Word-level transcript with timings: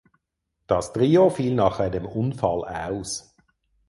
Das 0.65 0.93
Trio 0.93 1.29
fiel 1.29 1.53
nach 1.53 1.79
einem 1.79 2.07
Unfall 2.07 2.63
aus. 2.65 3.35